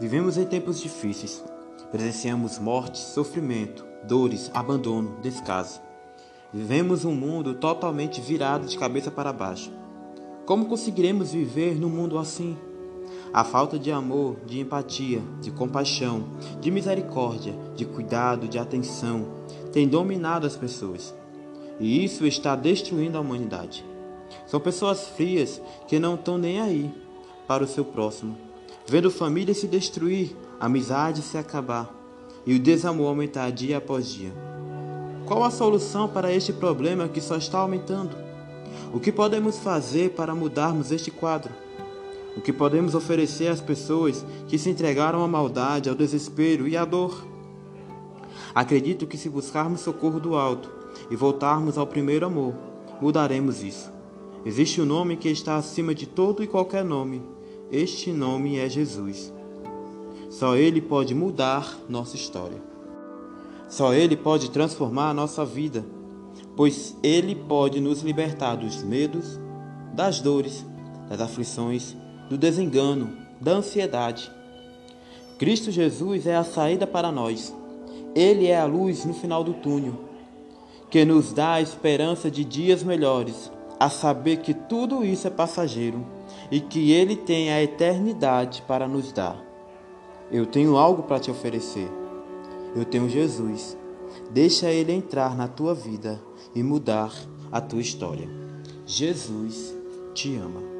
Vivemos 0.00 0.38
em 0.38 0.46
tempos 0.46 0.80
difíceis. 0.80 1.44
Presenciamos 1.90 2.58
morte, 2.58 2.96
sofrimento, 2.96 3.84
dores, 4.02 4.50
abandono, 4.54 5.18
descaso. 5.20 5.78
Vivemos 6.54 7.04
um 7.04 7.14
mundo 7.14 7.52
totalmente 7.52 8.18
virado 8.18 8.66
de 8.66 8.78
cabeça 8.78 9.10
para 9.10 9.30
baixo. 9.30 9.70
Como 10.46 10.64
conseguiremos 10.64 11.32
viver 11.32 11.78
num 11.78 11.90
mundo 11.90 12.16
assim? 12.16 12.56
A 13.30 13.44
falta 13.44 13.78
de 13.78 13.92
amor, 13.92 14.36
de 14.46 14.58
empatia, 14.58 15.20
de 15.42 15.50
compaixão, 15.50 16.30
de 16.62 16.70
misericórdia, 16.70 17.54
de 17.76 17.84
cuidado, 17.84 18.48
de 18.48 18.58
atenção 18.58 19.26
tem 19.70 19.86
dominado 19.86 20.46
as 20.46 20.56
pessoas. 20.56 21.14
E 21.78 22.02
isso 22.02 22.26
está 22.26 22.56
destruindo 22.56 23.18
a 23.18 23.20
humanidade. 23.20 23.84
São 24.46 24.58
pessoas 24.60 25.08
frias 25.08 25.60
que 25.86 25.98
não 25.98 26.14
estão 26.14 26.38
nem 26.38 26.58
aí 26.58 26.90
para 27.46 27.64
o 27.64 27.68
seu 27.68 27.84
próximo, 27.84 28.36
vendo 28.90 29.08
família 29.08 29.54
se 29.54 29.68
destruir, 29.68 30.36
amizade 30.58 31.22
se 31.22 31.38
acabar 31.38 31.94
e 32.44 32.56
o 32.56 32.58
desamor 32.58 33.06
aumentar 33.06 33.52
dia 33.52 33.78
após 33.78 34.08
dia. 34.08 34.32
Qual 35.24 35.44
a 35.44 35.50
solução 35.52 36.08
para 36.08 36.32
este 36.32 36.52
problema 36.52 37.06
que 37.06 37.20
só 37.20 37.36
está 37.36 37.58
aumentando? 37.58 38.16
O 38.92 38.98
que 38.98 39.12
podemos 39.12 39.60
fazer 39.60 40.10
para 40.10 40.34
mudarmos 40.34 40.90
este 40.90 41.08
quadro? 41.08 41.52
O 42.36 42.40
que 42.40 42.52
podemos 42.52 42.96
oferecer 42.96 43.46
às 43.46 43.60
pessoas 43.60 44.26
que 44.48 44.58
se 44.58 44.68
entregaram 44.68 45.22
à 45.22 45.28
maldade, 45.28 45.88
ao 45.88 45.94
desespero 45.94 46.66
e 46.66 46.76
à 46.76 46.84
dor? 46.84 47.24
Acredito 48.52 49.06
que 49.06 49.16
se 49.16 49.28
buscarmos 49.28 49.82
socorro 49.82 50.18
do 50.18 50.34
alto 50.34 50.68
e 51.08 51.14
voltarmos 51.14 51.78
ao 51.78 51.86
primeiro 51.86 52.26
amor, 52.26 52.54
mudaremos 53.00 53.62
isso. 53.62 53.88
Existe 54.44 54.80
um 54.80 54.84
nome 54.84 55.16
que 55.16 55.28
está 55.28 55.54
acima 55.54 55.94
de 55.94 56.06
todo 56.06 56.42
e 56.42 56.48
qualquer 56.48 56.84
nome. 56.84 57.22
Este 57.72 58.10
nome 58.12 58.58
é 58.58 58.68
Jesus. 58.68 59.32
Só 60.28 60.56
Ele 60.56 60.80
pode 60.80 61.14
mudar 61.14 61.78
nossa 61.88 62.16
história. 62.16 62.60
Só 63.68 63.94
Ele 63.94 64.16
pode 64.16 64.50
transformar 64.50 65.10
a 65.10 65.14
nossa 65.14 65.44
vida, 65.44 65.84
pois 66.56 66.96
Ele 67.00 67.32
pode 67.32 67.80
nos 67.80 68.00
libertar 68.02 68.56
dos 68.56 68.82
medos, 68.82 69.38
das 69.94 70.20
dores, 70.20 70.66
das 71.08 71.20
aflições, 71.20 71.94
do 72.28 72.36
desengano, 72.36 73.16
da 73.40 73.52
ansiedade. 73.52 74.32
Cristo 75.38 75.70
Jesus 75.70 76.26
é 76.26 76.34
a 76.34 76.42
saída 76.42 76.88
para 76.88 77.12
nós. 77.12 77.54
Ele 78.16 78.48
é 78.48 78.58
a 78.58 78.66
luz 78.66 79.04
no 79.04 79.14
final 79.14 79.44
do 79.44 79.54
túnel, 79.54 79.94
que 80.90 81.04
nos 81.04 81.32
dá 81.32 81.52
a 81.52 81.62
esperança 81.62 82.28
de 82.28 82.44
dias 82.44 82.82
melhores, 82.82 83.48
a 83.78 83.88
saber 83.88 84.38
que 84.38 84.54
tudo 84.54 85.04
isso 85.04 85.28
é 85.28 85.30
passageiro 85.30 86.04
e 86.50 86.60
que 86.60 86.92
Ele 86.92 87.16
tem 87.16 87.50
a 87.50 87.62
eternidade 87.62 88.62
para 88.66 88.88
nos 88.88 89.12
dar. 89.12 89.42
Eu 90.30 90.46
tenho 90.46 90.76
algo 90.76 91.02
para 91.04 91.20
te 91.20 91.30
oferecer. 91.30 91.88
Eu 92.74 92.84
tenho 92.84 93.08
Jesus. 93.08 93.76
Deixa 94.30 94.70
Ele 94.70 94.92
entrar 94.92 95.36
na 95.36 95.48
tua 95.48 95.74
vida 95.74 96.20
e 96.54 96.62
mudar 96.62 97.12
a 97.50 97.60
tua 97.60 97.80
história. 97.80 98.28
Jesus 98.86 99.74
te 100.14 100.36
ama. 100.36 100.79